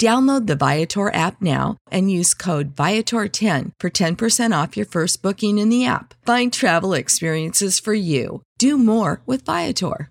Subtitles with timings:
[0.00, 5.58] Download the Viator app now and use code Viator10 for 10% off your first booking
[5.58, 6.14] in the app.
[6.26, 8.42] Find travel experiences for you.
[8.58, 10.10] Do more with Viator.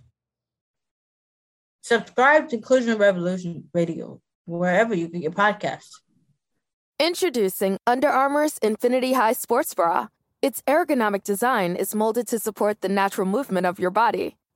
[1.81, 5.99] Subscribe to Inclusion Revolution Radio wherever you get your podcasts.
[6.97, 10.07] Introducing Under Armour's Infinity High Sports Bra.
[10.41, 14.37] Its ergonomic design is molded to support the natural movement of your body.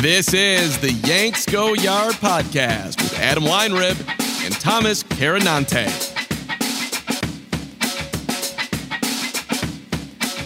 [0.00, 3.98] This is the Yanks Go Yard podcast with Adam Weinrib
[4.44, 5.88] and Thomas Carannante.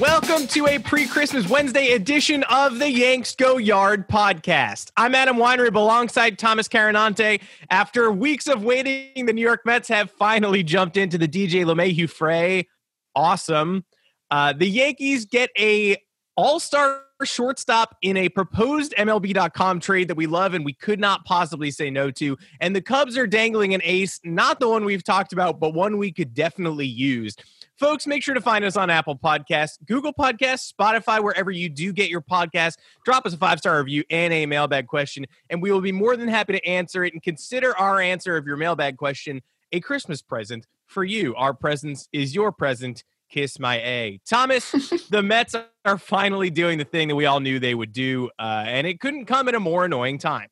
[0.01, 4.91] Welcome to a pre Christmas Wednesday edition of the Yanks Go Yard podcast.
[4.97, 7.43] I'm Adam Weinrib alongside Thomas Carannante.
[7.69, 12.09] After weeks of waiting, the New York Mets have finally jumped into the DJ LeMahieu
[12.09, 12.69] fray.
[13.15, 13.85] Awesome.
[14.31, 15.99] Uh, the Yankees get a
[16.39, 21.71] all-star shortstop in a proposed MLB.com trade that we love and we could not possibly
[21.71, 22.37] say no to.
[22.61, 25.99] And the Cubs are dangling an ace, not the one we've talked about, but one
[25.99, 27.37] we could definitely use.
[27.77, 31.93] Folks, make sure to find us on Apple Podcasts, Google Podcasts, Spotify, wherever you do
[31.93, 32.77] get your podcast.
[33.05, 36.17] Drop us a five star review and a mailbag question, and we will be more
[36.17, 40.23] than happy to answer it and consider our answer of your mailbag question a Christmas
[40.23, 41.35] present for you.
[41.35, 44.21] Our presence is your present kiss my A.
[44.29, 44.71] Thomas,
[45.11, 45.55] the Mets
[45.85, 49.01] are finally doing the thing that we all knew they would do, uh, and it
[49.01, 50.49] couldn't come at a more annoying time.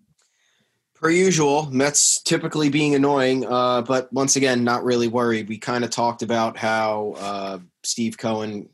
[0.94, 5.48] Per usual, Mets typically being annoying, uh, but once again, not really worried.
[5.48, 8.68] We kind of talked about how uh, Steve Cohen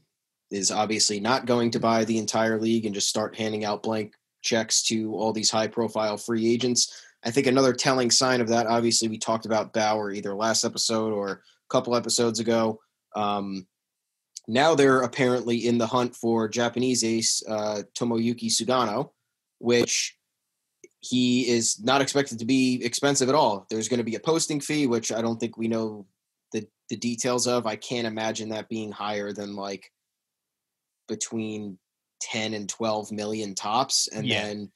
[0.50, 4.14] is obviously not going to buy the entire league and just start handing out blank
[4.42, 7.04] checks to all these high profile free agents.
[7.24, 11.12] I think another telling sign of that, obviously, we talked about Bauer either last episode
[11.12, 11.38] or a
[11.68, 12.80] couple episodes ago.
[13.14, 13.66] Um,
[14.48, 19.10] now they're apparently in the hunt for Japanese ace uh, Tomoyuki Sugano,
[19.58, 20.16] which
[21.00, 23.66] he is not expected to be expensive at all.
[23.70, 26.06] There's going to be a posting fee, which I don't think we know
[26.52, 27.66] the the details of.
[27.66, 29.90] I can't imagine that being higher than like
[31.08, 31.78] between
[32.20, 34.42] 10 and 12 million tops and yeah.
[34.42, 34.72] then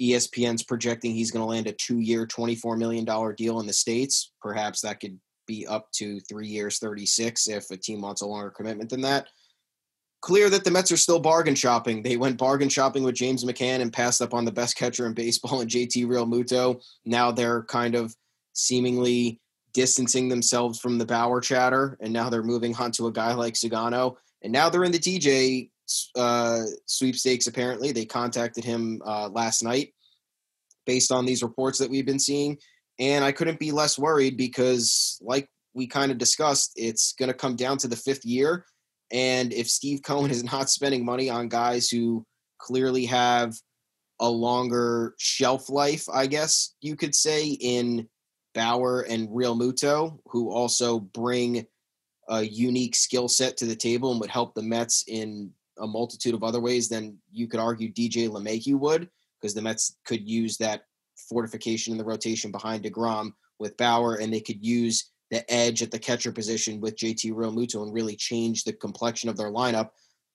[0.00, 4.32] ESPN's projecting he's going to land a 2-year 24 million dollar deal in the states.
[4.40, 8.50] Perhaps that could be up to three years, 36 if a team wants a longer
[8.50, 9.28] commitment than that.
[10.20, 12.02] Clear that the Mets are still bargain shopping.
[12.02, 15.12] They went bargain shopping with James McCann and passed up on the best catcher in
[15.12, 16.82] baseball and JT Realmuto.
[17.04, 18.14] Now they're kind of
[18.54, 19.40] seemingly
[19.74, 23.54] distancing themselves from the Bauer chatter, and now they're moving on to a guy like
[23.54, 24.16] Sugano.
[24.42, 25.70] And now they're in the DJ
[26.16, 27.92] uh, sweepstakes, apparently.
[27.92, 29.92] They contacted him uh, last night
[30.86, 32.58] based on these reports that we've been seeing.
[32.98, 37.34] And I couldn't be less worried because, like we kind of discussed, it's going to
[37.34, 38.64] come down to the fifth year.
[39.10, 42.24] And if Steve Cohen is not spending money on guys who
[42.58, 43.54] clearly have
[44.20, 48.08] a longer shelf life, I guess you could say, in
[48.54, 51.66] Bauer and Realmuto, who also bring
[52.28, 56.34] a unique skill set to the table and would help the Mets in a multitude
[56.34, 60.56] of other ways, then you could argue DJ LeMahieu would, because the Mets could use
[60.58, 60.84] that
[61.28, 65.90] fortification in the rotation behind DeGrom with Bauer, and they could use the edge at
[65.90, 69.90] the catcher position with JT Realmuto and really change the complexion of their lineup.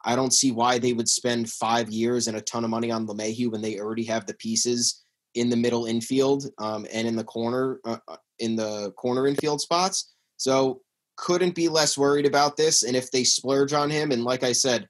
[0.05, 3.05] I don't see why they would spend five years and a ton of money on
[3.05, 5.03] LeMahieu when they already have the pieces
[5.35, 9.61] in the middle infield um, and in the corner uh, uh, in the corner infield
[9.61, 10.13] spots.
[10.37, 10.81] So
[11.17, 12.83] couldn't be less worried about this.
[12.83, 14.87] And if they splurge on him, and like I said,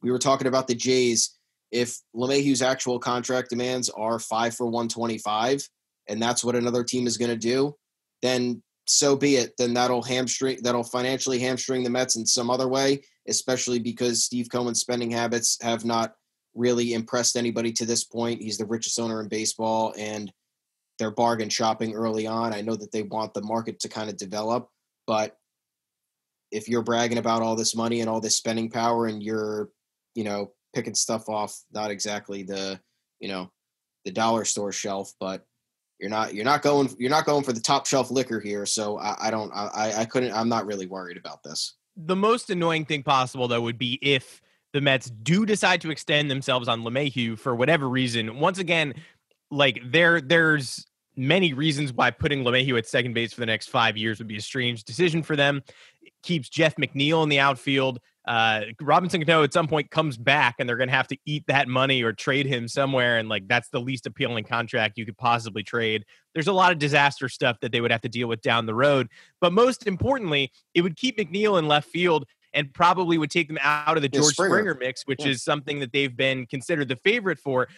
[0.00, 1.36] we were talking about the Jays.
[1.72, 5.66] If LeMahieu's actual contract demands are five for 125,
[6.08, 7.74] and that's what another team is going to do,
[8.20, 9.54] then so be it.
[9.56, 14.48] Then that'll hamstring, that'll financially hamstring the Mets in some other way, especially because Steve
[14.52, 16.14] Cohen's spending habits have not
[16.54, 18.42] really impressed anybody to this point.
[18.42, 20.30] He's the richest owner in baseball, and
[20.98, 22.52] they're bargain shopping early on.
[22.52, 24.68] I know that they want the market to kind of develop,
[25.06, 25.36] but
[26.50, 29.70] if you're bragging about all this money and all this spending power and you're,
[30.14, 32.80] you know, picking stuff off not exactly the,
[33.20, 33.50] you know,
[34.04, 35.44] the dollar store shelf, but
[36.00, 38.66] you're not you're not going you're not going for the top shelf liquor here.
[38.66, 41.74] So I, I don't I I couldn't I'm not really worried about this.
[41.96, 44.42] The most annoying thing possible though would be if
[44.72, 48.40] the Mets do decide to extend themselves on LeMahieu for whatever reason.
[48.40, 48.94] Once again,
[49.50, 53.96] like there there's many reasons why putting LeMahieu at second base for the next five
[53.96, 55.62] years would be a strange decision for them.
[56.00, 58.00] It keeps Jeff McNeil in the outfield.
[58.24, 61.44] Uh, Robinson Cano at some point comes back and they're going to have to eat
[61.48, 63.18] that money or trade him somewhere.
[63.18, 66.04] And like that's the least appealing contract you could possibly trade.
[66.34, 68.74] There's a lot of disaster stuff that they would have to deal with down the
[68.74, 69.08] road.
[69.40, 73.58] But most importantly, it would keep McNeil in left field and probably would take them
[73.60, 74.56] out of the George Springer.
[74.56, 74.74] Springer.
[74.78, 75.32] mix, which yeah.
[75.32, 77.68] is something that they've been considered the favorite for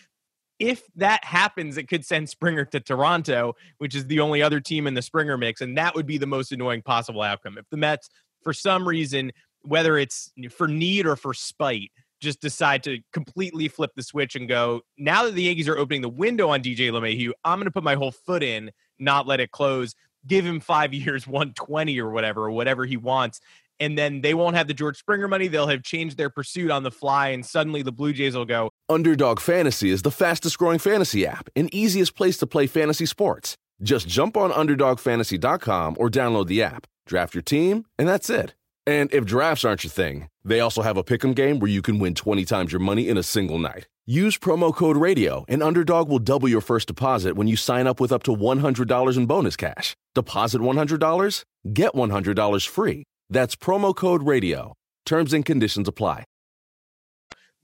[0.59, 4.87] if that happens, it could send Springer to Toronto, which is the only other team
[4.87, 5.61] in the Springer mix.
[5.61, 7.59] And that would be the most annoying possible outcome.
[7.59, 8.09] If the Mets,
[8.43, 9.33] for some reason,
[9.65, 11.91] whether it's for need or for spite,
[12.21, 16.03] just decide to completely flip the switch and go, now that the Yankees are opening
[16.03, 19.41] the window on DJ LeMahieu, I'm going to put my whole foot in, not let
[19.41, 19.95] it close.
[20.27, 23.41] Give him five years, 120 or whatever, or whatever he wants,
[23.81, 25.49] and then they won't have the George Springer money.
[25.49, 28.71] They'll have changed their pursuit on the fly, and suddenly the Blue Jays will go.
[28.89, 33.57] Underdog Fantasy is the fastest growing fantasy app and easiest place to play fantasy sports.
[33.83, 38.55] Just jump on UnderdogFantasy.com or download the app, draft your team, and that's it.
[38.87, 41.99] And if drafts aren't your thing, they also have a pick'em game where you can
[41.99, 43.87] win 20 times your money in a single night.
[44.05, 47.99] Use promo code RADIO, and Underdog will double your first deposit when you sign up
[47.99, 49.97] with up to $100 in bonus cash.
[50.15, 53.05] Deposit $100, get $100 free.
[53.31, 54.75] That's promo code radio.
[55.07, 56.25] Terms and conditions apply.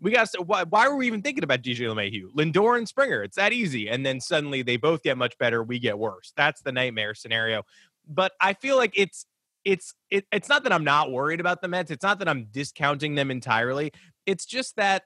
[0.01, 2.33] We got why, why were we even thinking about DJ LeMahieu?
[2.35, 3.23] Lindor and Springer.
[3.23, 3.91] It's that easy.
[3.91, 5.63] And then suddenly they both get much better.
[5.63, 6.33] We get worse.
[6.35, 7.65] That's the nightmare scenario.
[8.09, 9.27] But I feel like it's
[9.65, 11.91] it's it, it's not that I'm not worried about the Mets.
[11.91, 13.93] It's not that I'm discounting them entirely.
[14.27, 15.05] It's just that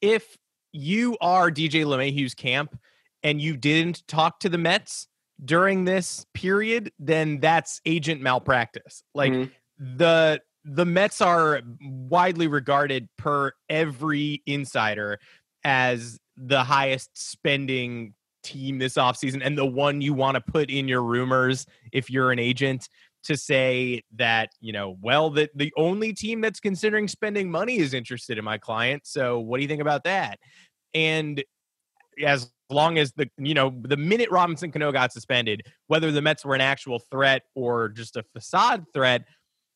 [0.00, 0.36] if
[0.72, 2.78] you are DJ LeMahieu's camp
[3.22, 5.08] and you didn't talk to the Mets,
[5.44, 9.02] during this period, then that's agent malpractice.
[9.14, 9.96] Like mm-hmm.
[9.96, 15.18] the the Mets are widely regarded per every insider
[15.64, 20.88] as the highest spending team this offseason and the one you want to put in
[20.88, 22.88] your rumors if you're an agent
[23.24, 27.94] to say that you know well that the only team that's considering spending money is
[27.94, 30.38] interested in my client so what do you think about that
[30.94, 31.42] and
[32.24, 36.44] as long as the you know the minute Robinson Cano got suspended, whether the Mets
[36.44, 39.24] were an actual threat or just a facade threat,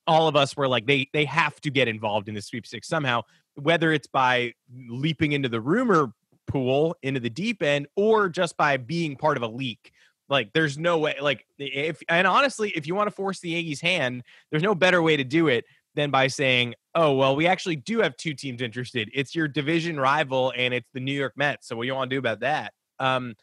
[0.07, 3.23] all of us were like they they have to get involved in the sweepstakes somehow,
[3.55, 4.53] whether it's by
[4.89, 6.13] leaping into the rumor
[6.49, 9.93] pool into the deep end or just by being part of a leak.
[10.33, 13.83] Like there's no way like if and honestly, if you want to force the Yankees
[13.83, 17.77] hand, there's no better way to do it than by saying, oh, well, we actually
[17.77, 19.11] do have two teams interested.
[19.13, 21.69] It's your division rival and it's the New York Mets.
[21.69, 22.73] So what do you want to do about that?
[22.99, 23.35] Um,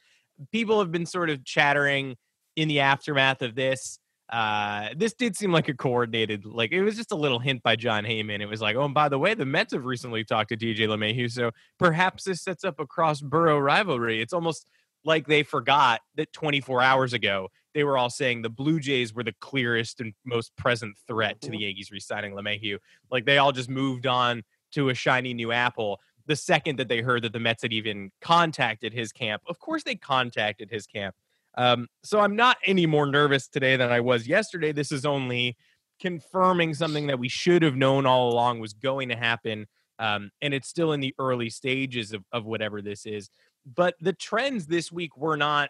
[0.51, 2.15] people have been sort of chattering
[2.55, 3.99] in the aftermath of this.
[4.31, 7.75] Uh, this did seem like a coordinated, like it was just a little hint by
[7.75, 8.41] Jon Heyman.
[8.41, 10.87] It was like, oh, and by the way, the Mets have recently talked to DJ
[10.87, 14.21] LeMahieu, so perhaps this sets up a cross borough rivalry.
[14.21, 14.65] It's almost
[15.09, 19.23] like they forgot that 24 hours ago they were all saying the Blue Jays were
[19.23, 21.63] the clearest and most present threat to the mm-hmm.
[21.63, 22.79] Yankees re-signing LeMahieu.
[23.11, 27.01] Like they all just moved on to a shiny new apple the second that they
[27.01, 29.41] heard that the Mets had even contacted his camp.
[29.47, 31.15] Of course, they contacted his camp.
[31.57, 34.71] Um, so I'm not any more nervous today than I was yesterday.
[34.71, 35.57] This is only
[35.99, 39.65] confirming something that we should have known all along was going to happen.
[39.97, 43.31] Um, and it's still in the early stages of, of whatever this is.
[43.75, 45.69] But the trends this week were not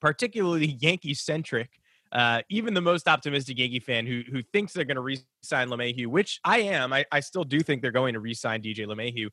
[0.00, 1.80] particularly Yankee centric.
[2.10, 6.06] Uh, even the most optimistic Yankee fan who who thinks they're going to re-sign LeMahieu,
[6.06, 9.28] which I am, I, I still do think they're going to re-sign DJ LeMahieu.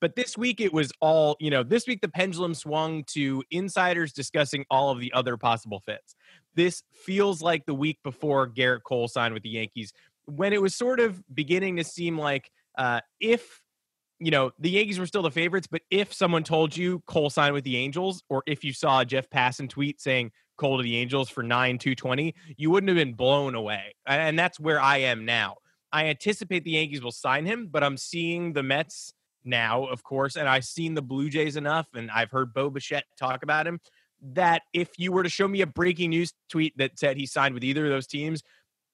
[0.00, 4.12] But this week it was all, you know, this week the pendulum swung to insiders
[4.12, 6.14] discussing all of the other possible fits.
[6.54, 9.92] this feels like the week before Gerrit Cole signed with the Yankees,
[10.24, 13.62] when it was sort of beginning to seem like uh, if
[14.18, 17.54] you know the Yankees were still the favorites, but if someone told you Cole signed
[17.54, 21.28] with the Angels, or if you saw Jeff Passan tweet saying Cole to the Angels
[21.28, 23.94] for nine two twenty, you wouldn't have been blown away.
[24.06, 25.56] And that's where I am now.
[25.92, 29.12] I anticipate the Yankees will sign him, but I'm seeing the Mets
[29.44, 33.04] now, of course, and I've seen the Blue Jays enough, and I've heard Bo Bichette
[33.18, 33.80] talk about him.
[34.32, 37.54] That if you were to show me a breaking news tweet that said he signed
[37.54, 38.42] with either of those teams,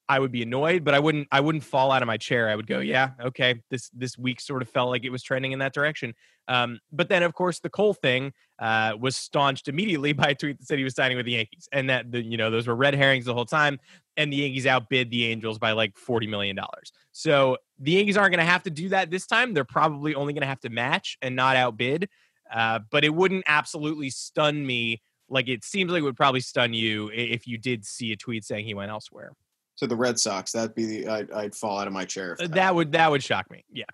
[0.09, 2.49] I would be annoyed, but I wouldn't I wouldn't fall out of my chair.
[2.49, 5.53] I would go, yeah, okay, this this week sort of felt like it was trending
[5.53, 6.15] in that direction.
[6.49, 10.59] Um, but then of course the Cole thing uh, was staunched immediately by a tweet
[10.59, 12.75] that said he was signing with the Yankees, and that the you know those were
[12.75, 13.79] red herrings the whole time.
[14.17, 16.93] And the Yankees outbid the Angels by like forty million dollars.
[17.13, 19.55] So the Yankees aren't going to have to do that this time.
[19.55, 22.09] They're probably only going to have to match and not outbid.
[22.53, 26.75] Uh, but it wouldn't absolutely stun me like it seems like it would probably stun
[26.75, 29.33] you if you did see a tweet saying he went elsewhere
[29.79, 32.37] to the Red Sox, that'd be I'd, I'd fall out of my chair.
[32.39, 33.65] That, that would that would shock me.
[33.71, 33.85] Yeah,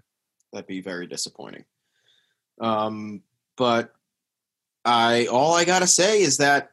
[0.53, 1.65] that'd be very disappointing.
[2.61, 3.23] Um,
[3.57, 3.93] but
[4.85, 6.71] I all I gotta say is that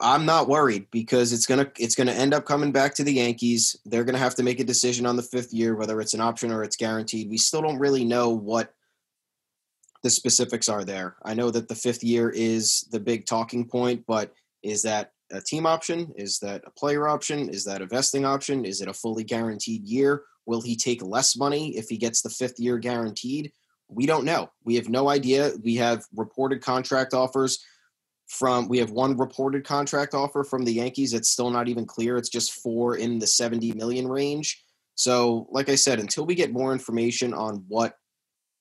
[0.00, 3.76] I'm not worried because it's gonna it's gonna end up coming back to the Yankees.
[3.84, 6.52] They're gonna have to make a decision on the fifth year, whether it's an option
[6.52, 7.28] or it's guaranteed.
[7.28, 8.72] We still don't really know what
[10.02, 11.16] the specifics are there.
[11.24, 15.40] I know that the fifth year is the big talking point, but is that a
[15.40, 16.12] team option?
[16.16, 17.48] Is that a player option?
[17.48, 18.64] Is that a vesting option?
[18.64, 20.22] Is it a fully guaranteed year?
[20.46, 23.52] Will he take less money if he gets the fifth year guaranteed?
[23.88, 24.50] We don't know.
[24.64, 25.52] We have no idea.
[25.62, 27.64] We have reported contract offers
[28.28, 31.14] from we have one reported contract offer from the Yankees.
[31.14, 32.16] It's still not even clear.
[32.16, 34.62] It's just four in the 70 million range.
[34.94, 37.94] So, like I said, until we get more information on what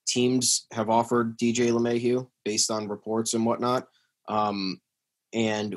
[0.07, 3.87] teams have offered DJ LeMahieu based on reports and whatnot,
[4.29, 4.79] um,
[5.33, 5.75] and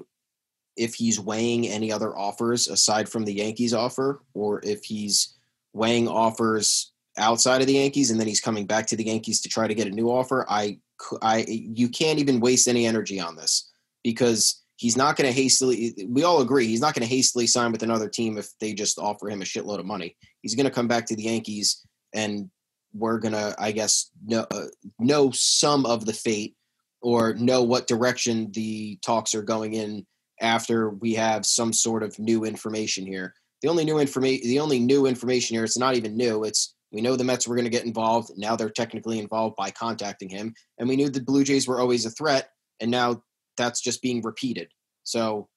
[0.77, 5.37] if he's weighing any other offers aside from the Yankees offer, or if he's
[5.73, 9.49] weighing offers outside of the Yankees and then he's coming back to the Yankees to
[9.49, 10.47] try to get a new offer.
[10.49, 10.79] I,
[11.23, 13.71] I, you can't even waste any energy on this
[14.03, 15.95] because he's not going to hastily.
[16.09, 18.99] We all agree he's not going to hastily sign with another team if they just
[18.99, 20.17] offer him a shitload of money.
[20.41, 22.51] He's going to come back to the Yankees, and
[22.95, 24.67] we're gonna, I guess, know uh,
[24.99, 26.57] know some of the fate
[27.03, 30.07] or know what direction the talks are going in
[30.41, 33.35] after we have some sort of new information here.
[33.63, 36.45] The only new information, the only new information here, it's not even new.
[36.45, 38.33] It's we know the Mets were going to get involved.
[38.37, 42.07] Now they're technically involved by contacting him, and we knew the Blue Jays were always
[42.07, 43.23] a threat, and now
[43.57, 44.69] that's just being repeated.
[45.05, 45.49] So,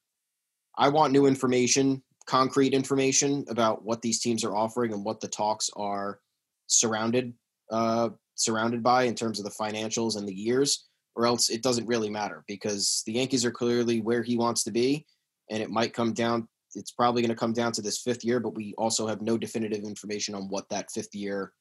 [0.78, 5.28] I want new information, concrete information about what these teams are offering and what the
[5.28, 6.20] talks are
[6.68, 7.34] surrounded
[7.72, 11.88] uh, surrounded by in terms of the financials and the years or else it doesn't
[11.88, 15.06] really matter because the Yankees are clearly where he wants to be,
[15.50, 16.48] and it might come down.
[16.76, 19.38] It's probably going to come down to this fifth year, but we also have no
[19.38, 21.54] definitive information on what that fifth year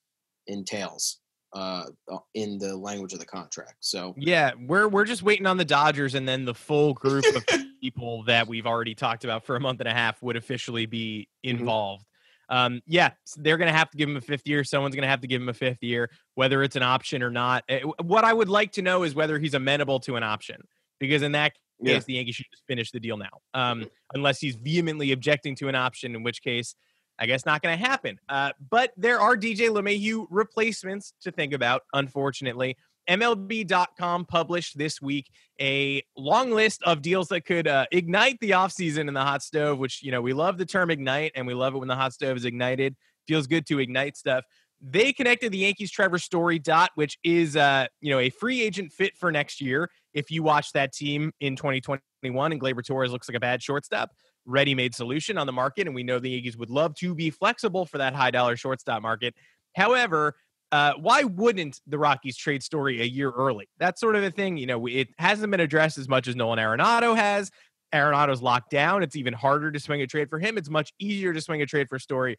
[0.46, 1.20] entails
[1.54, 3.76] uh, uh in the language of the contract.
[3.80, 7.44] So yeah, we're we're just waiting on the Dodgers, and then the full group of
[7.82, 11.28] people that we've already talked about for a month and a half would officially be
[11.44, 11.58] mm-hmm.
[11.58, 12.02] involved.
[12.02, 12.08] Mm-hmm
[12.52, 14.62] um, yeah, they're going to have to give him a fifth year.
[14.62, 17.30] Someone's going to have to give him a fifth year, whether it's an option or
[17.30, 17.64] not.
[17.70, 20.60] Eh, what I would like to know is whether he's amenable to an option,
[21.00, 21.98] because in that case, yeah.
[22.00, 23.88] the Yankees should just finish the deal now, um, mm-hmm.
[24.12, 26.74] unless he's vehemently objecting to an option, in which case,
[27.18, 28.18] I guess not going to happen.
[28.28, 32.76] Uh, but there are DJ LeMahieu replacements to think about, unfortunately.
[33.08, 35.30] MLB.com published this week
[35.60, 39.78] a long list of deals that could uh, ignite the offseason in the hot stove,
[39.78, 42.12] which, you know, we love the term ignite and we love it when the hot
[42.12, 42.96] stove is ignited.
[43.26, 44.44] Feels good to ignite stuff.
[44.80, 48.92] They connected the Yankees Trevor Story dot, which is, uh, you know, a free agent
[48.92, 49.88] fit for next year.
[50.12, 54.10] If you watch that team in 2021 and Gleyber Torres looks like a bad shortstop,
[54.44, 55.86] ready made solution on the market.
[55.86, 59.02] And we know the Yankees would love to be flexible for that high dollar shortstop
[59.02, 59.34] market.
[59.74, 60.34] However,
[60.72, 63.68] uh, why wouldn't the Rockies trade story a year early?
[63.78, 64.56] That's sort of a thing.
[64.56, 67.50] You know, it hasn't been addressed as much as Nolan Arenado has.
[67.94, 69.02] Arenado's locked down.
[69.02, 70.56] It's even harder to swing a trade for him.
[70.56, 72.38] It's much easier to swing a trade for Story,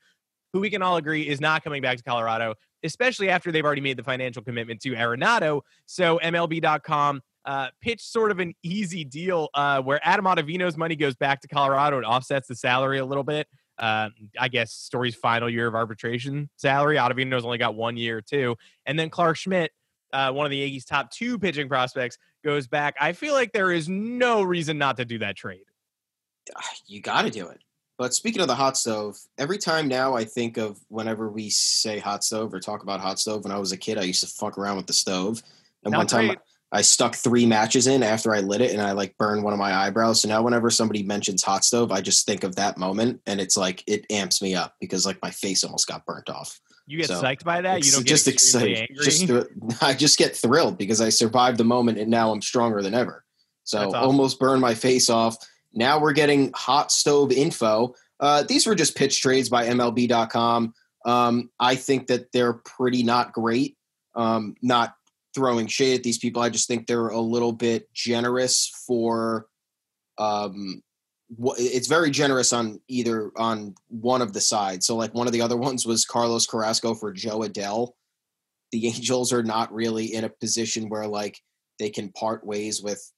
[0.52, 3.82] who we can all agree is not coming back to Colorado, especially after they've already
[3.82, 5.62] made the financial commitment to Arenado.
[5.86, 11.14] So MLB.com uh, pitched sort of an easy deal uh, where Adam Ottavino's money goes
[11.14, 15.50] back to Colorado and offsets the salary a little bit uh, I guess Story's final
[15.50, 16.98] year of arbitration salary.
[16.98, 19.72] Ottavino's only got one year too, and then Clarke Schmidt,
[20.12, 22.96] uh, one of the Yankees' top two pitching prospects, goes back.
[23.00, 25.66] I feel like there is no reason not to do that trade.
[26.56, 27.62] Ah, you got to do it.
[27.98, 32.00] But speaking of the hot stove, every time now I think of whenever we say
[32.00, 33.44] hot stove or talk about hot stove.
[33.44, 35.44] When I was a kid, I used to fuck around with the stove.
[35.86, 36.40] And Not one time, great.
[36.74, 39.60] I stuck three matches in after I lit it and I like burned one of
[39.60, 40.24] my eyebrows.
[40.24, 43.56] So now whenever somebody mentions hot stove, I just think of that moment and it's
[43.56, 46.60] like it amps me up because like my face almost got burnt off.
[46.88, 47.86] You get So, psyched by that.
[47.86, 48.90] You don't get just extremely excited.
[48.90, 49.06] angry.
[49.06, 49.30] Just
[49.84, 52.96] uh, I just get thrilled because I survived the moment and now I'm stronger than
[52.96, 53.24] ever.
[53.66, 54.00] So awesome.
[54.00, 55.38] almost burned my face off.
[55.76, 57.94] Now we're getting hot stove info.
[58.20, 60.74] Uh, these were just pitch trades by MLB.com.
[61.06, 63.78] Um, I think that they're pretty not great.
[64.16, 64.96] Um, not
[65.34, 66.42] throwing shade at these people.
[66.42, 69.48] I just think they're a little bit generous for.
[70.18, 70.84] Um,
[71.58, 74.86] it's very generous on either on one of the sides.
[74.86, 77.94] So like one of the other ones was Carlos Carrasco for Jo Adell.
[78.72, 81.40] The Angels are not really in a position where like
[81.80, 83.12] they can part ways with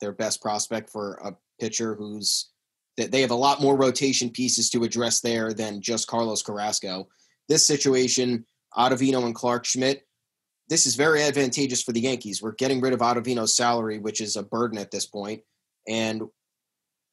[0.00, 2.50] their best prospect for a pitcher who's
[2.96, 7.08] that they have a lot more rotation pieces to address there than just Carlos Carrasco.
[7.48, 8.44] This situation,
[8.76, 10.06] Ottavino and Clarke Schmidt,
[10.70, 12.40] this is very advantageous for the Yankees.
[12.40, 15.42] We're getting rid of Ottavino's salary, which is a burden at this point,
[15.86, 16.22] and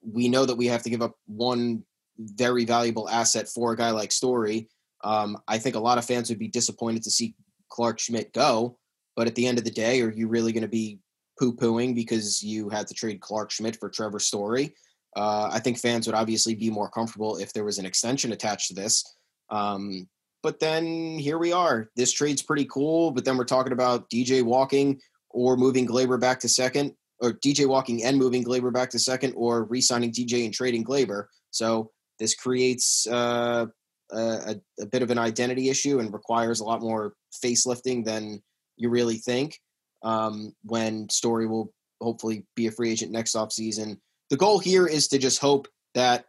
[0.02, 1.84] we know that we have to give up one
[2.18, 4.70] very valuable asset for a guy like Story.
[5.04, 7.36] Um, I think a lot of fans would be disappointed to see
[7.70, 8.78] Clarke Schmidt go,
[9.16, 11.00] but at the end of the day, are you really going to be
[11.40, 14.74] poo-pooing because you had to trade Clarke Schmidt for Trevor Story?
[15.16, 18.68] Uh, I think fans would obviously be more comfortable if there was an extension attached
[18.68, 19.04] to this.
[19.50, 20.08] Um,
[20.44, 21.90] but then here we are.
[21.96, 26.40] This trade's pretty cool, but then we're talking about DJ walking or moving Gleyber back
[26.42, 30.54] to second, or DJ walking and moving Gleyber back to second, or re-signing DJ and
[30.54, 31.26] trading Gleyber.
[31.52, 33.66] So this creates uh,
[34.12, 37.14] a, a bit of an identity issue and requires a lot more
[37.44, 38.42] facelifting than
[38.78, 39.60] you really think.
[40.04, 43.98] Um, when Story will hopefully be a free agent next offseason.
[44.30, 46.26] The goal here is to just hope that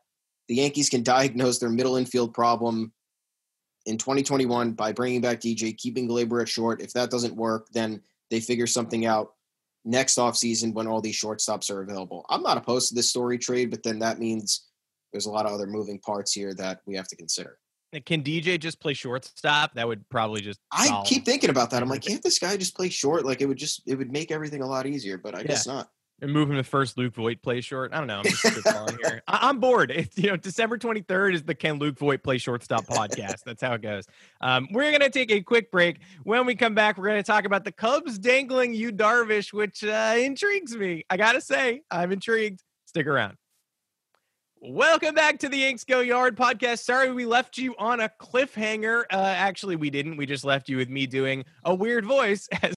[0.48, 2.92] the Yankees can diagnose their middle infield problem
[3.88, 6.82] in 2021 by bringing back DJ, keeping Gleyber at short.
[6.82, 9.32] If that doesn't work, then they figure something out
[9.84, 12.26] next offseason when all these shortstops are available.
[12.28, 14.66] I'm not opposed to this story trade, but then that means
[15.12, 17.58] there's a lot of other moving parts here that we have to consider.
[18.04, 19.72] Can DJ just play shortstop?
[19.74, 20.60] That would probably just.
[20.70, 21.82] I keep thinking about that.
[21.82, 23.24] I'm like, can't this guy just play short?
[23.24, 25.88] Like it would just it would make everything a lot easier, but I guess not.
[26.20, 26.98] And move him to first.
[26.98, 27.92] Luke Voit play short.
[27.92, 28.18] I don't know.
[28.18, 29.22] I'm just here.
[29.28, 29.92] I- I'm bored.
[29.92, 33.44] It's you know December 23rd is the Can Luke Voit play shortstop podcast.
[33.44, 34.04] That's how it goes.
[34.40, 36.00] Um, we're gonna take a quick break.
[36.24, 40.16] When we come back, we're gonna talk about the Cubs dangling Yu Darvish, which uh,
[40.18, 41.04] intrigues me.
[41.08, 42.64] I gotta say, I'm intrigued.
[42.86, 43.36] Stick around.
[44.60, 46.80] Welcome back to the Yanks Go Yard podcast.
[46.80, 49.04] Sorry we left you on a cliffhanger.
[49.12, 50.16] Uh, actually, we didn't.
[50.16, 52.74] We just left you with me doing a weird voice as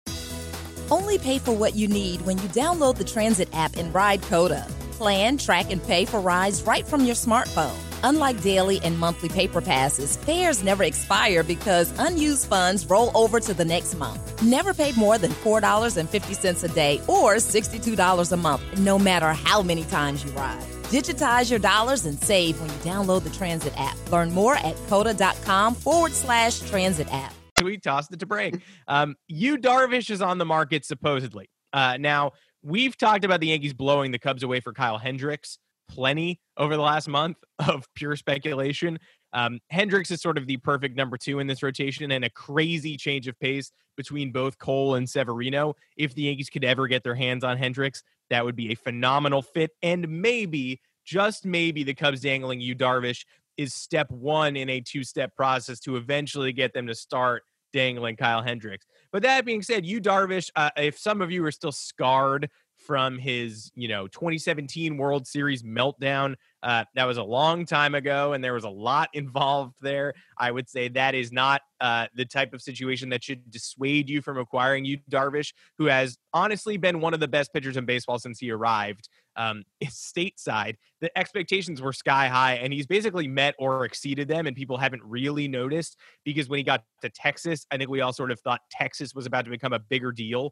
[0.91, 4.67] Only pay for what you need when you download the Transit app and ride Coda.
[4.91, 7.77] Plan, track, and pay for rides right from your smartphone.
[8.04, 13.54] Unlike daily and monthly paper passes, fares never expire because unused funds roll over to
[13.54, 14.19] the next month.
[14.43, 19.86] Never pay more than $4.50 a day or $62 a month, no matter how many
[19.86, 20.62] times you ride.
[20.89, 23.97] Digitize your dollars and save when you download the Transit app.
[24.12, 27.34] Learn more at coda.com forward slash transit app.
[27.65, 28.56] we tossed it to break.
[28.88, 31.50] Um, Yu Darvish is on the market supposedly.
[31.74, 32.32] Uh, now
[32.63, 35.58] we've talked about the Yankees blowing the Cubs away for Kyle Hendricks
[35.91, 38.97] plenty over the last month of pure speculation.
[39.34, 42.97] Um, Hendricks is sort of the perfect number two in this rotation and a crazy
[42.97, 45.76] change of pace between both Cole and Severino.
[45.97, 49.41] If the Yankees could ever get their hands on Hendricks, that would be a phenomenal
[49.41, 49.71] fit.
[49.82, 53.26] And maybe, just maybe, the Cubs dangling Yu Darvish
[53.58, 57.43] is step one in a two step process to eventually get them to start
[57.74, 58.86] dangling Kyle Hendricks.
[59.12, 62.50] But that being said, Yu Darvish, uh, if some of you are still scarred
[62.86, 68.34] from his, you know, 2017 World Series meltdown, uh, that was a long time ago,
[68.34, 70.13] and there was a lot involved there.
[70.38, 74.22] I would say that is not uh, the type of situation that should dissuade you
[74.22, 78.20] from acquiring Yu Darvish, who has honestly been one of the best pitchers in baseball
[78.20, 80.76] since he arrived um, stateside.
[81.00, 85.04] The expectations were sky high, and he's basically met or exceeded them, and people haven't
[85.04, 88.62] really noticed because when he got to Texas, I think we all sort of thought
[88.70, 90.52] Texas was about to become a bigger deal,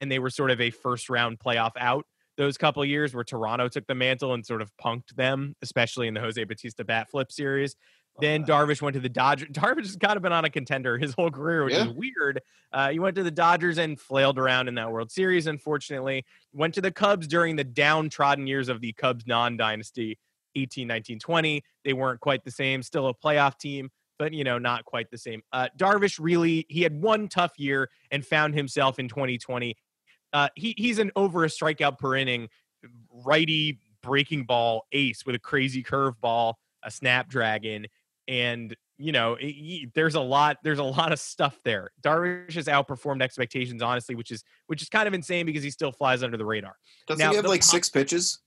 [0.00, 2.04] and they were sort of a first round playoff out
[2.36, 6.06] those couple of years where Toronto took the mantle and sort of punked them, especially
[6.06, 7.76] in the Jose Bautista bat flip series.
[8.20, 9.48] Then Darvish went to the Dodgers.
[9.52, 11.86] Darvish has kind of been on a contender his whole career, which Yeah.
[11.88, 12.40] is weird.
[12.72, 16.24] Uh, he went to the Dodgers and flailed around in that World Series, unfortunately.
[16.52, 20.18] Went to the Cubs during the downtrodden years of the Cubs non dynasty,
[20.54, 21.62] 18, 19, 20.
[21.84, 25.18] They weren't quite the same, still a playoff team, but, you know, not quite the
[25.18, 25.42] same.
[25.52, 29.76] Uh, Darvish really, he had one tough year and found himself in 2020.
[30.32, 32.48] Uh, he, he's an over a strikeout per inning
[33.10, 37.86] righty breaking ball ace with a crazy curveball, a snapdragon,
[38.28, 41.90] and you know, it, there's a lot, there's a lot of stuff there.
[42.02, 45.92] Darvish has outperformed expectations, honestly, which is which is kind of insane because he still
[45.92, 46.76] flies under the radar.
[47.06, 48.40] Doesn't now, he have like pop- six pitches?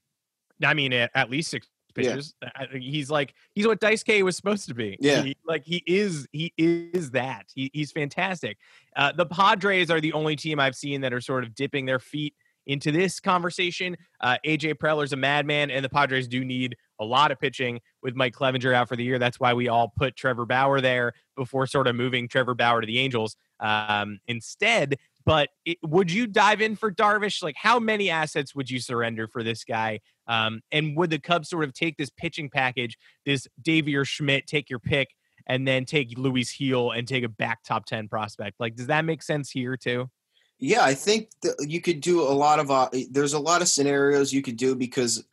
[0.64, 1.68] I mean, at, at least six
[2.06, 2.80] Yeah.
[2.80, 4.98] He's like he's what Dice K was supposed to be.
[5.00, 7.46] Yeah, he, like he is he is that.
[7.54, 8.58] He, he's fantastic.
[8.96, 12.00] Uh, the Padres are the only team I've seen that are sort of dipping their
[12.00, 12.34] feet
[12.70, 13.98] into this conversation.
[14.22, 18.16] Uh, AJ Preller's a madman, and the Padres do need a lot of pitching with
[18.16, 19.18] Mike Clevinger out for the year.
[19.18, 22.88] That's why we all put Trevor Bauer there before sort of moving Trevor Bauer to
[22.88, 24.98] the Angels um, instead.
[25.30, 27.44] But it, would you dive in for Darvish?
[27.44, 30.00] Like, how many assets would you surrender for this guy?
[30.26, 34.48] Um, and would the Cubs sort of take this pitching package, this Deivi or Schmidt,
[34.48, 35.10] take your pick,
[35.46, 38.60] and then take Luis Gil and take a back top 10 prospect?
[38.60, 40.10] Like, does that make sense here too?
[40.58, 42.72] Yeah, I think you could do a lot of.
[42.72, 45.24] Uh, there's a lot of scenarios you could do because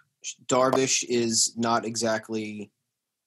[0.44, 2.70] Darvish is not exactly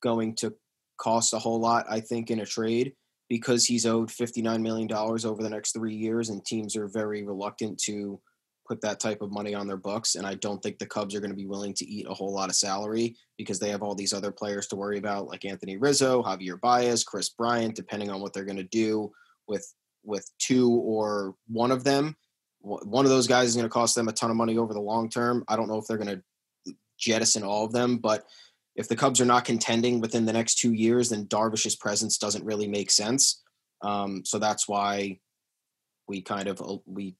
[0.03, 0.53] going to
[0.99, 1.87] cost a whole lot.
[1.89, 2.93] I think in a trade
[3.29, 6.87] because he's owed fifty nine million dollars over the next three years, and teams are
[6.87, 8.19] very reluctant to
[8.67, 10.15] put that type of money on their books.
[10.15, 12.31] And I don't think the Cubs are going to be willing to eat a whole
[12.31, 15.77] lot of salary because they have all these other players to worry about, like Anthony
[15.77, 19.11] Rizzo, Javier Baez, Kris Bryant, depending on what they're going to do
[19.47, 22.15] with with two or one of them.
[22.61, 24.81] One of those guys is going to cost them a ton of money over the
[24.81, 25.45] long term.
[25.47, 26.21] I don't know if they're going
[26.65, 28.25] to jettison all of them, but
[28.79, 32.45] if the Cubs are not contending within the next two years, then Darvish's presence doesn't
[32.45, 33.43] really make sense.
[33.81, 35.19] Um, so that's why
[36.07, 37.15] we kind of uh, we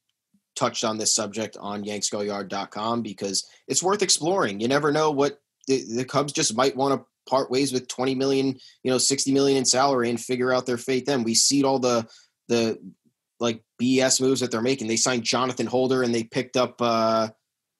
[0.56, 4.62] touched on this subject on yanksgoyard.com because it's worth exploring.
[4.62, 8.16] You never know what the, the Cubs just might want to part ways with 20
[8.16, 11.24] million, you know, 60 million in salary and figure out their fate then.
[11.24, 12.08] We see all the
[12.48, 12.80] the
[13.42, 14.88] like BS moves that they're making.
[14.88, 17.28] They signed Jonathan Holder and they picked up uh,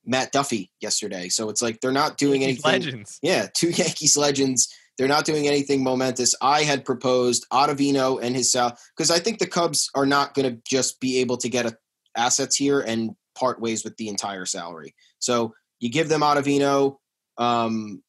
[0.10, 1.30] Matt Duffy yesterday.
[1.30, 2.86] So it's like they're not doing Yankees anything.
[2.88, 3.20] Legends.
[3.22, 4.74] Yeah, two Yankees legends.
[4.98, 6.36] They're not doing anything momentous.
[6.42, 10.52] I had proposed Ottavino and his South because I think the Cubs are not going
[10.52, 11.78] to just be able to get a,
[12.18, 14.94] assets here and part ways with the entire salary.
[15.20, 16.98] So you give them Ottavino,
[17.38, 18.02] um,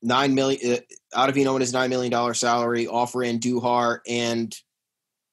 [0.00, 0.74] nine million.
[0.74, 0.78] Uh,
[1.14, 2.86] Ottavino and his nine million dollar salary.
[2.86, 4.54] Offer Andujar and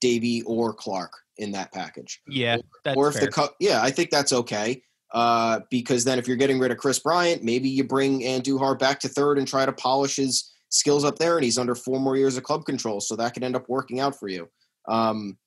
[0.04, 2.20] Deivi or Clarke in that package.
[2.28, 2.58] Yeah,
[2.96, 3.26] or if fair.
[3.26, 4.82] the cut, yeah, I think that's okay.
[5.14, 9.00] Uh, because then if you're getting rid of Kris Bryant, maybe you bring Andujar back
[9.00, 12.18] to third and try to polish his skills up there, and he's under four more
[12.18, 14.50] years of club control, so that could end up working out for you.
[14.88, 15.38] Um,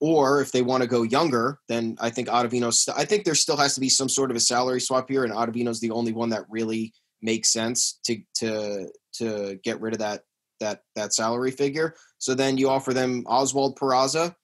[0.00, 2.72] or if they want to go younger, then I think Ottavino.
[2.72, 5.24] St- I think there still has to be some sort of a salary swap here,
[5.24, 6.92] and Ottavino's the only one that really
[7.22, 10.22] makes sense to to to get rid of that
[10.60, 11.94] that that salary figure.
[12.18, 14.34] So then you offer them Oswald Peraza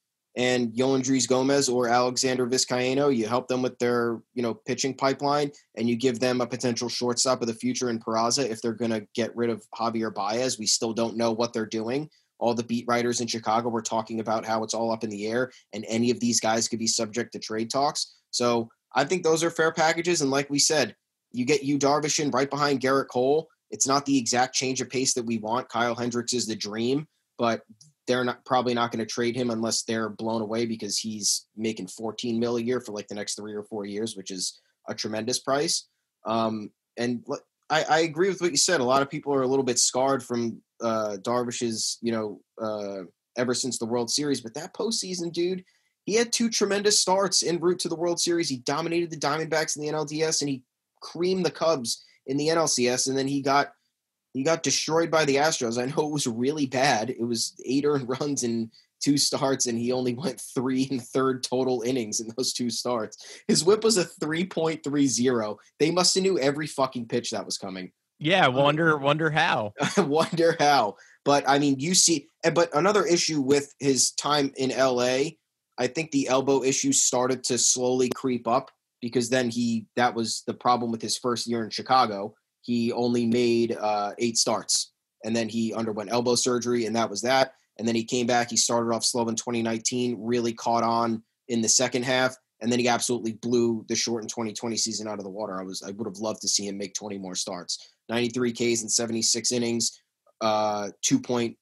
[0.40, 3.14] and Yoendrys Gomez or Alexander Vizcaino.
[3.14, 6.88] You help them with their you know pitching pipeline, and you give them a potential
[6.88, 10.58] shortstop of the future in Peraza if they're going to get rid of Javier Baez.
[10.58, 12.08] We still don't know what they're doing.
[12.38, 15.26] All the beat writers in Chicago were talking about how it's all up in the
[15.26, 18.14] air, and any of these guys could be subject to trade talks.
[18.30, 20.22] So I think those are fair packages.
[20.22, 20.96] And like we said,
[21.32, 23.46] you get Yu Darvish in right behind Gerrit Cole.
[23.70, 25.68] It's not the exact change of pace that we want.
[25.68, 27.60] Kyle Hendricks is the dream, but
[28.10, 31.86] they're not probably not going to trade him unless they're blown away because he's making
[31.86, 34.94] 14 mil a year for like the next three or four years, which is a
[34.94, 35.86] tremendous price.
[36.26, 37.24] Um, and
[37.70, 38.80] I, I, agree with what you said.
[38.80, 43.04] A lot of people are a little bit scarred from uh, Darvish's, you know, uh,
[43.38, 44.40] ever since the World Series.
[44.40, 45.64] But that postseason, dude,
[46.04, 48.48] he had two tremendous starts en route to the World Series.
[48.48, 50.64] He dominated the Diamondbacks in the NLDS and he
[51.00, 53.72] creamed the Cubs in the NLCS, and then he got
[54.32, 55.80] he got destroyed by the Astros.
[55.80, 57.10] I know it was really bad.
[57.10, 61.42] It was eight earned runs in two starts, and he only went three and third
[61.42, 63.42] total innings in those two starts.
[63.48, 65.56] His whip was a 3.30.
[65.78, 67.92] They must have knew every fucking pitch that was coming.
[68.18, 69.72] Yeah, wonder wonder how.
[69.96, 70.96] wonder how.
[71.24, 75.30] But I mean, you see but another issue with his time in LA,
[75.78, 80.42] I think the elbow issue started to slowly creep up because then he that was
[80.46, 82.34] the problem with his first year in Chicago.
[82.62, 84.92] He only made uh, eight starts,
[85.24, 87.54] and then he underwent elbow surgery, and that was that.
[87.78, 88.50] And then he came back.
[88.50, 92.78] He started off slow in 2019, really caught on in the second half, and then
[92.78, 95.58] he absolutely blew the shortened 2020 season out of the water.
[95.58, 97.92] I was I would have loved to see him make 20 more starts.
[98.08, 100.00] 93 Ks in 76 innings,
[100.40, 101.56] uh, 2.01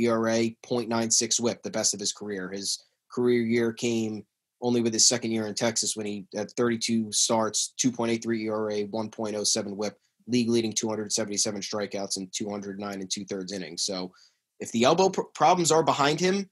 [0.00, 2.50] ERA, 0.96 WHIP, the best of his career.
[2.50, 4.24] His career year came
[4.60, 9.76] only with his second year in Texas when he had 32 starts, 2.83 ERA, 1.07
[9.76, 13.82] WHIP, league leading 277 strikeouts and 209 and two thirds innings.
[13.84, 14.12] So
[14.60, 16.48] if the elbow pr- problems are behind him,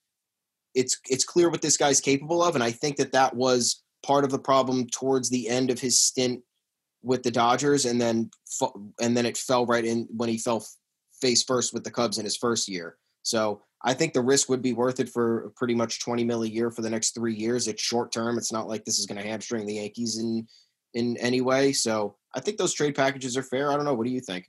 [0.75, 4.25] it's it's clear what this guy's capable of, and I think that that was part
[4.25, 6.43] of the problem towards the end of his stint
[7.03, 8.31] with the Dodgers, and then
[9.01, 10.67] and then it fell right in when he fell
[11.21, 12.97] face first with the Cubs in his first year.
[13.23, 16.47] So I think the risk would be worth it for pretty much 20 mil a
[16.47, 17.69] year for the next three years.
[17.69, 18.37] It's short term.
[18.37, 20.47] It's not like this is going to hamstring the Yankees in
[20.95, 21.73] in any way.
[21.73, 23.73] So I think those trade packages are fair.
[23.73, 23.95] I don't know.
[23.95, 24.47] What do you think?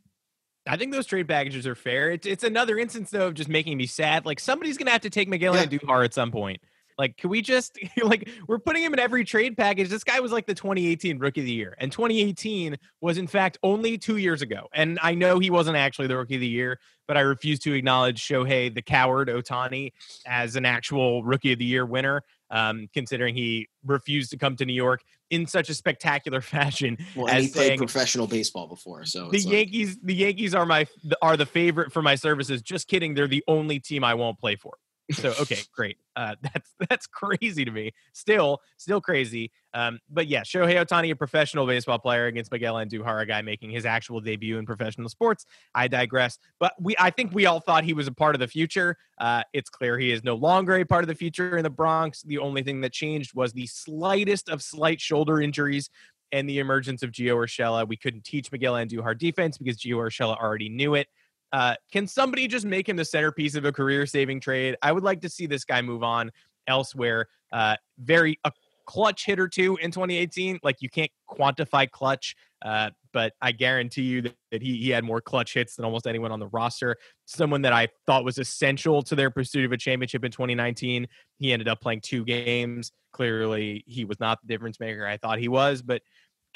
[0.67, 2.11] I think those trade packages are fair.
[2.11, 4.25] It's it's another instance though of just making me sad.
[4.25, 5.65] Like somebody's gonna have to take Miguel yeah.
[5.65, 6.61] Andujar at some point.
[6.97, 9.89] Like, can we just like we're putting him in every trade package?
[9.89, 13.57] This guy was like the 2018 rookie of the year, and 2018 was in fact
[13.63, 14.67] only two years ago.
[14.73, 17.73] And I know he wasn't actually the rookie of the year, but I refuse to
[17.73, 19.93] acknowledge Shohei the coward Ohtani
[20.25, 22.23] as an actual rookie of the year winner.
[22.49, 26.97] Um, considering he refused to come to New York in such a spectacular fashion.
[27.15, 30.65] Well, and he played saying, professional baseball before, so the Yankees, like, the Yankees are
[30.65, 30.87] my
[31.21, 32.61] are the favorite for my services.
[32.61, 34.75] Just kidding, they're the only team I won't play for.
[35.11, 35.97] So okay, great.
[36.15, 37.93] Uh, that's that's crazy to me.
[38.13, 39.51] Still, still crazy.
[39.73, 43.69] Um, but yeah, Shohei Ohtani, a professional baseball player against Miguel Andujar, a guy making
[43.69, 45.45] his actual debut in professional sports.
[45.75, 46.39] I digress.
[46.59, 48.97] But we, I think we all thought he was a part of the future.
[49.17, 52.23] Uh, it's clear he is no longer a part of the future in the Bronx.
[52.23, 55.89] The only thing that changed was the slightest of slight shoulder injuries
[56.31, 57.87] and the emergence of Gio Urshela.
[57.87, 61.07] We couldn't teach Miguel Andujar defense because Gio Urshela already knew it.
[61.53, 64.75] Uh, can somebody just make him the centerpiece of a career saving trade?
[64.81, 66.31] I would like to see this guy move on
[66.67, 67.27] elsewhere.
[67.51, 68.51] Uh, very a
[68.87, 70.59] clutch hitter too in 2018.
[70.63, 75.03] Like you can't quantify clutch, uh, but I guarantee you that, that he, he had
[75.03, 76.95] more clutch hits than almost anyone on the roster.
[77.25, 81.07] Someone that I thought was essential to their pursuit of a championship in 2019.
[81.37, 82.91] He ended up playing two games.
[83.11, 86.01] Clearly, he was not the difference maker I thought he was, but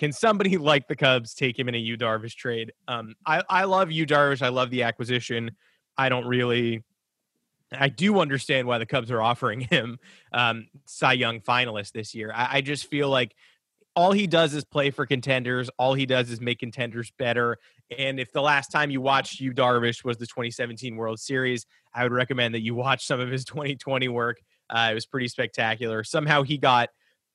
[0.01, 2.73] can somebody like the Cubs take him in a Yu Darvish trade?
[2.87, 4.41] Um, I, I love Yu Darvish.
[4.41, 5.51] I love the acquisition.
[5.95, 6.83] I don't really.
[7.71, 9.99] I do understand why the Cubs are offering him
[10.33, 12.33] um, Cy Young finalist this year.
[12.35, 13.35] I, I just feel like
[13.95, 15.69] all he does is play for contenders.
[15.77, 17.57] All he does is make contenders better.
[17.95, 22.03] And if the last time you watched Yu Darvish was the 2017 World Series, I
[22.03, 24.41] would recommend that you watch some of his 2020 work.
[24.67, 26.03] Uh, it was pretty spectacular.
[26.03, 26.89] Somehow he got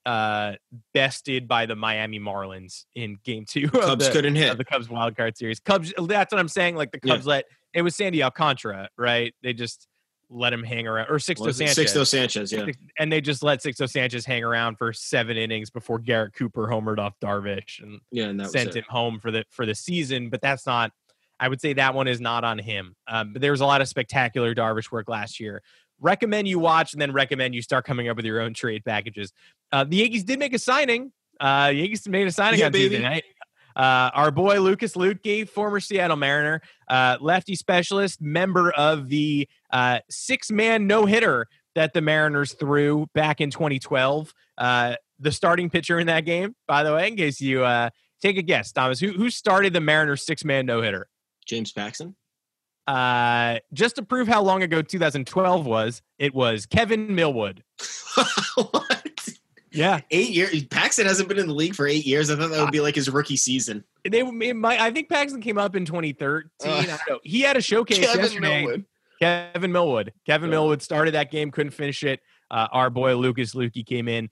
[0.06, 0.54] uh,
[0.94, 3.68] bested by the Miami Marlins in game two.
[3.70, 5.58] Cubs the, couldn't hit the Cubs wild card series.
[5.60, 6.76] Cubs, that's what I'm saying.
[6.76, 7.30] Like the Cubs yeah.
[7.30, 9.34] let it was Sandy Alcantara, right?
[9.42, 9.88] They just
[10.30, 11.76] let him hang around, or Sixto Sanchez.
[11.76, 12.66] Sixto Sanchez, yeah.
[12.98, 16.98] And they just let Sixto Sanchez hang around for seven innings before Garrett Cooper homered
[16.98, 20.30] off Darvish and, yeah, and sent him home for the for the season.
[20.30, 20.92] But that's not.
[21.38, 22.94] I would say that one is not on him.
[23.06, 25.62] Um, but there was a lot of spectacular Darvish work last year
[26.00, 29.32] recommend you watch and then recommend you start coming up with your own trade packages.
[29.76, 31.12] Uh, the Yankees did make a signing.
[31.38, 32.88] Uh, the Yankees made a signing yeah, on baby.
[32.88, 33.24] Tuesday night.
[33.76, 39.98] Uh, our boy Lucas Luetge, former Seattle Mariner, uh, lefty specialist, member of the uh,
[40.08, 44.32] six-man no-hitter that the Mariners threw back in 2012.
[44.56, 47.90] Uh, the starting pitcher in that game, by the way, in case you uh,
[48.22, 51.06] take a guess, Thomas, who who started the Mariners six-man no-hitter?
[51.44, 52.16] James Paxton.
[52.86, 57.62] Uh, just to prove how long ago 2012 was, it was Kevin Millwood.
[59.76, 60.64] Yeah, eight years.
[60.64, 62.30] Paxton hasn't been in the league for eight years.
[62.30, 63.84] I thought that would be like his rookie season.
[64.04, 66.50] They, I think Paxton came up in 2013.
[66.64, 68.62] Uh, he had a showcase Kevin yesterday.
[68.62, 68.84] Millwood.
[69.20, 70.12] Kevin Millwood.
[70.26, 72.20] Kevin Millwood started that game, couldn't finish it.
[72.50, 74.30] Uh, our boy Lucas Luetge came in.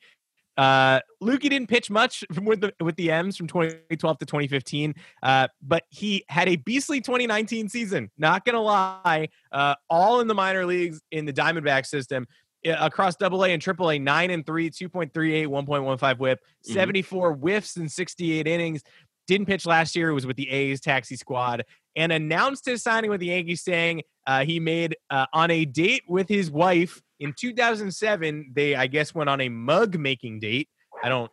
[0.56, 5.48] Uh, Luetge didn't pitch much with the with the M's from 2012 to 2015, uh,
[5.62, 8.10] but he had a beastly 2019 season.
[8.18, 12.26] Not gonna lie, uh, all in the minor leagues in the Diamondback system
[12.64, 16.72] across Double A and Triple A, nine and three, 2.38, 1.15 WHIP, mm-hmm.
[16.72, 18.82] 74 whiffs in 68 innings.
[19.26, 20.10] Didn't pitch last year.
[20.10, 21.64] It was with the A's taxi squad
[21.96, 26.02] and announced his signing with the Yankees, saying uh, he made uh, on a date
[26.08, 28.52] with his wife in 2007.
[28.54, 30.68] They, I guess, went on a mug making date.
[31.02, 31.30] I don't,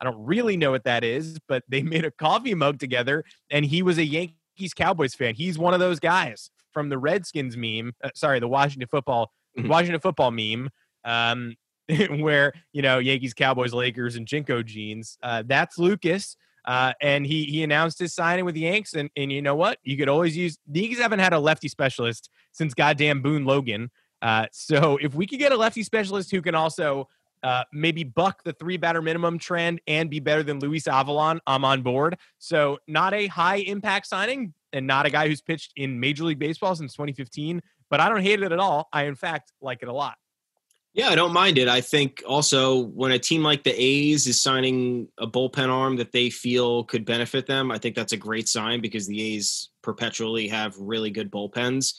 [0.00, 3.64] I don't really know what that is, but they made a coffee mug together, and
[3.64, 5.34] he was a Yankees Cowboys fan.
[5.34, 7.92] He's one of those guys from the Redskins meme.
[8.02, 9.68] Uh, sorry, the Washington football, mm-hmm.
[9.68, 10.70] Washington football meme.
[11.04, 11.56] Um,
[12.18, 15.18] where you know Yankees, Cowboys, Lakers, and JNCO jeans.
[15.22, 16.36] Uh, that's Lucas.
[16.64, 19.78] Uh, and he he announced his signing with the Yanks, and and you know what?
[19.84, 23.90] You could always use the Yankees haven't had a lefty specialist since goddamn Boone Logan.
[24.20, 27.08] Uh, so if we could get a lefty specialist who can also
[27.44, 31.64] uh, maybe buck the three batter minimum trend and be better than Luis Avilan, I'm
[31.64, 32.18] on board.
[32.38, 36.40] So not a high impact signing and not a guy who's pitched in Major League
[36.40, 38.88] Baseball since 2015, but I don't hate it at all.
[38.92, 40.16] I in fact like it a lot.
[40.96, 41.68] Yeah, I don't mind it.
[41.68, 46.10] I think also when a team like the A's is signing a bullpen arm that
[46.10, 50.48] they feel could benefit them, I think that's a great sign because the A's perpetually
[50.48, 51.92] have really good bullpens.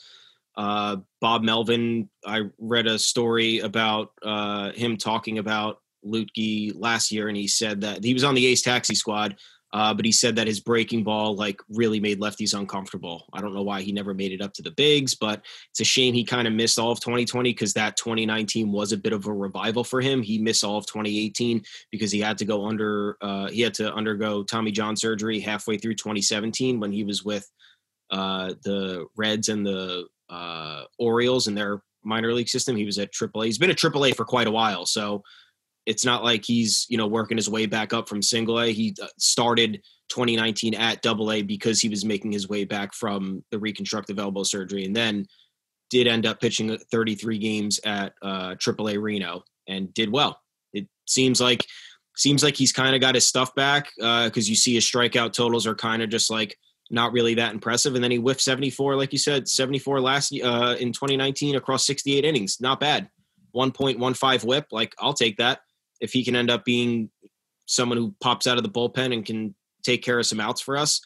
[0.56, 7.28] Uh, Bob Melvin, I read a story about uh, him talking about Luetge last year,
[7.28, 9.36] and he said that he was on the A's taxi squad
[9.72, 13.28] Uh, but he said that his breaking ball like really made lefties uncomfortable.
[13.34, 15.84] I don't know why he never made it up to the bigs, but it's a
[15.84, 19.26] shame he kind of missed all of 2020 because that 2019 was a bit of
[19.26, 20.22] a revival for him.
[20.22, 23.92] He missed all of 2018 because he had to go under uh, he had to
[23.92, 27.48] undergo Tommy John surgery halfway through 2017 when he was with
[28.10, 32.76] uh, the Reds and the uh, Orioles in their minor league system.
[32.76, 33.46] He was at AAA.
[33.46, 35.22] He's been at AAA for quite a while, so
[35.88, 38.72] it's not like he's you know working his way back up from single A.
[38.72, 43.42] He uh, started 2019 at double A because he was making his way back from
[43.50, 45.26] the reconstructive elbow surgery and then
[45.90, 50.38] did end up pitching 33 games at uh, A Reno and did well.
[50.74, 51.64] It seems like
[52.16, 55.32] seems like he's kind of got his stuff back because uh, you see his strikeout
[55.32, 56.54] totals are kind of just like
[56.90, 57.94] not really that impressive.
[57.94, 62.26] And then he whiffed 74, like you said, 74 last uh, in 2019 across 68
[62.26, 62.58] innings.
[62.60, 63.08] Not bad.
[63.54, 64.66] 1.15 whip.
[64.70, 65.60] Like I'll take that
[66.00, 67.10] if he can end up being
[67.66, 70.76] someone who pops out of the bullpen and can take care of some outs for
[70.76, 71.00] us.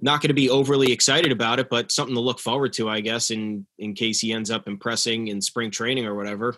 [0.00, 3.00] Not going to be overly excited about it, but something to look forward to, I
[3.00, 6.56] guess, in in case he ends up impressing in spring training or whatever.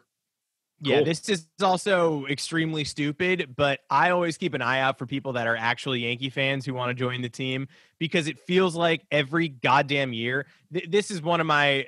[0.82, 0.94] Cool.
[0.94, 5.34] Yeah, this is also extremely stupid, but I always keep an eye out for people
[5.34, 9.04] that are actually Yankee fans who want to join the team because it feels like
[9.10, 10.46] every goddamn year.
[10.72, 11.84] Th- this is one of my,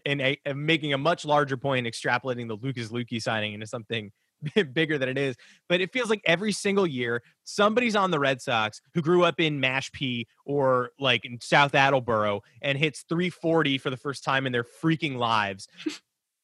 [0.06, 4.12] and I'm making a much larger point, extrapolating the Lucas Luetge signing into something
[4.72, 5.36] bigger than it is.
[5.68, 9.40] But it feels like every single year somebody's on the Red Sox who grew up
[9.40, 14.52] in Mashpee or like in South Attleboro and hits 340 for the first time in
[14.52, 15.68] their freaking lives.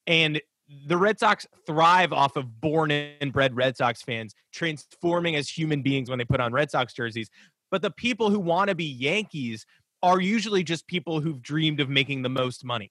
[0.07, 0.41] And
[0.87, 5.83] the Red Sox thrive off of born and bred Red Sox fans transforming as human
[5.83, 7.29] beings when they put on Red Sox jerseys.
[7.71, 9.67] But the people who want to be Yankees
[10.03, 12.91] are usually just people who've dreamed of making the most money.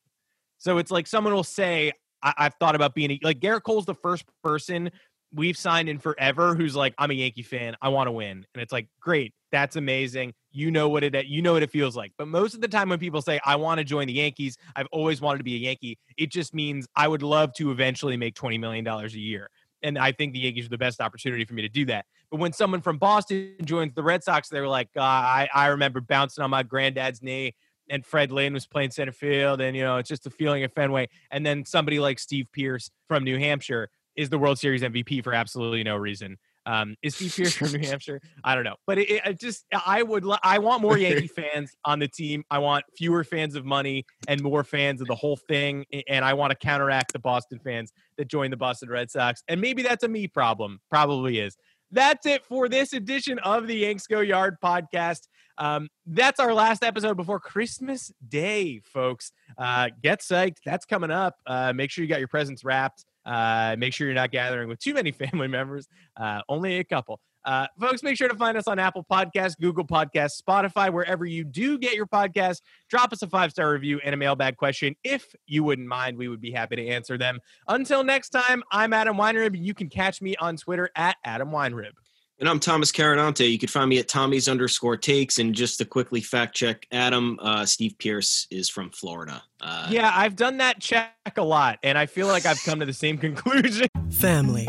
[0.57, 1.91] So it's like someone will say,
[2.23, 4.91] I- have thought about being a, like Gerrit Cole's the first person
[5.33, 7.75] we've signed in forever who's like, I'm a Yankee fan.
[7.81, 8.45] I want to win.
[8.53, 9.33] And it's like, great.
[9.51, 10.33] That's amazing.
[10.51, 12.13] You know what it you know what it feels like.
[12.17, 14.87] But most of the time when people say I want to join the Yankees, I've
[14.91, 15.97] always wanted to be a Yankee.
[16.17, 19.49] It just means I would love to eventually make 20 million dollars a year.
[19.83, 22.05] And I think the Yankees are the best opportunity for me to do that.
[22.29, 25.67] But when someone from Boston joins the Red Sox, they were like, uh, I, I
[25.67, 27.55] remember bouncing on my granddad's knee
[27.91, 30.73] and Fred Lynn was playing center field, and you know it's just a feeling of
[30.73, 31.09] Fenway.
[31.29, 35.33] And then somebody like Steve Pearce from New Hampshire is the World Series MVP for
[35.33, 36.37] absolutely no reason.
[36.65, 38.21] Um, is Steve Pearce from New Hampshire?
[38.43, 41.99] I don't know, but it, it just I would I want more Yankee fans on
[41.99, 42.43] the team.
[42.49, 46.33] I want fewer fans of money and more fans of the whole thing, and I
[46.33, 49.43] want to counteract the Boston fans that join the Boston Red Sox.
[49.47, 50.79] And maybe that's a me problem.
[50.89, 51.57] Probably is.
[51.91, 55.27] That's it for this edition of the Yanks Go Yard podcast.
[55.57, 59.31] Um, that's our last episode before Christmas Day, folks.
[59.57, 60.57] Uh, get psyched.
[60.65, 61.35] That's coming up.
[61.45, 63.05] Uh, make sure you got your presents wrapped.
[63.25, 65.87] Uh, make sure you're not gathering with too many family members,
[66.17, 67.19] uh, only a couple.
[67.43, 71.43] Uh, folks, make sure to find us on Apple Podcasts, Google Podcasts, Spotify, wherever you
[71.43, 72.61] do get your podcast.
[72.87, 76.17] Drop us a five star review and a mailbag question if you wouldn't mind.
[76.17, 77.39] We would be happy to answer them.
[77.67, 79.57] Until next time, I'm Adam Weinrib.
[79.57, 81.93] You can catch me on Twitter at Adam Weinrib.
[82.41, 83.47] And I'm Thomas Carannante.
[83.47, 85.37] You can find me at Tommy's underscore takes.
[85.37, 89.43] And just to quickly fact check Adam, uh, Steve Pearce is from Florida.
[89.61, 92.85] Uh, yeah, I've done that check a lot, and I feel like I've come to
[92.87, 93.87] the same conclusion.
[94.09, 94.67] Family.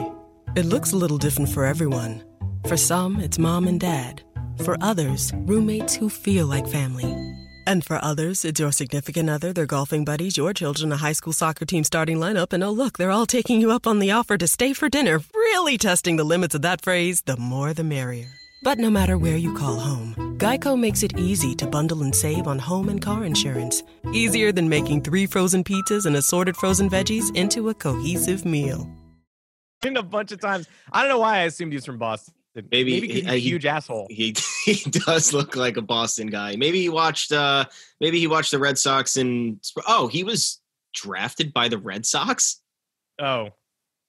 [0.54, 2.22] It looks a little different for everyone.
[2.66, 4.22] For some, it's mom and dad.
[4.66, 7.41] For others, roommates who feel like family.
[7.66, 11.32] And for others, it's your significant other, their golfing buddies, your children, a high school
[11.32, 14.36] soccer team starting lineup, and oh, look, they're all taking you up on the offer
[14.36, 18.28] to stay for dinner, really testing the limits of that phrase, the more the merrier.
[18.64, 22.46] But no matter where you call home, Geico makes it easy to bundle and save
[22.46, 23.82] on home and car insurance.
[24.12, 28.88] Easier than making three frozen pizzas and assorted frozen veggies into a cohesive meal.
[29.84, 30.68] A bunch of times.
[30.92, 32.34] I don't know why I assumed he was from Boston.
[32.54, 34.06] Maybe, maybe he's a huge asshole.
[34.10, 36.56] He he does look like a Boston guy.
[36.56, 37.64] Maybe he watched uh
[38.00, 40.60] maybe he watched the Red Sox and oh, he was
[40.92, 42.60] drafted by the Red Sox?
[43.18, 43.50] Oh.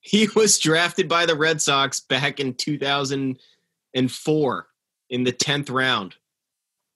[0.02, 4.68] He was drafted by the Red Sox back in 2004
[5.10, 6.16] in the 10th round.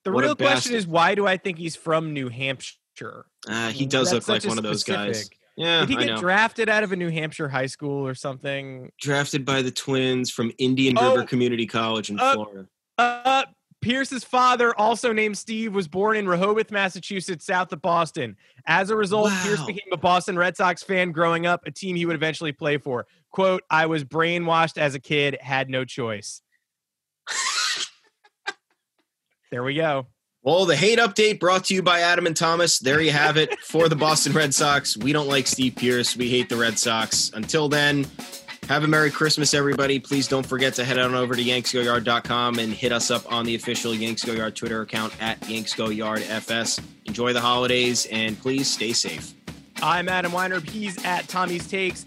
[0.03, 3.25] The what real question is why do I think he's from New Hampshire?
[3.47, 5.29] Uh, he does That's look like one of those guys.
[5.57, 8.91] Yeah, did he get drafted out of a New Hampshire high school or something?
[9.01, 12.67] Drafted by the Twins from Indian oh, River Community College in uh, Florida.
[12.99, 13.45] Uh,
[13.81, 18.37] Pearce's father, also named Steve, was born in Rehoboth, Massachusetts, south of Boston.
[18.67, 19.43] As a result, wow.
[19.43, 22.77] Pearce became a Boston Red Sox fan growing up, a team he would eventually play
[22.77, 23.07] for.
[23.31, 26.41] "Quote: I was brainwashed as a kid, had no choice."
[29.51, 30.05] there we go.
[30.47, 32.79] Well, the hate update brought to you by Adam and Thomas.
[32.79, 34.95] There you have it for the Boston Red Sox.
[34.95, 36.15] We don't like Steve Pearce.
[36.15, 37.31] We hate the Red Sox.
[37.33, 38.07] Until then,
[38.69, 39.99] Have a Merry Christmas, everybody.
[39.99, 43.55] Please don't forget to head on over to yanksgoyard.com and hit us up on the
[43.55, 46.81] official Yanks Go Yard Twitter account at yanksgoyardfs.
[47.03, 49.33] Enjoy the holidays and please stay safe.
[49.81, 50.61] I'm Adam Weiner.
[50.61, 52.05] He's at Tommy's Takes.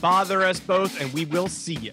[0.00, 1.92] Bother us both, and we will see you.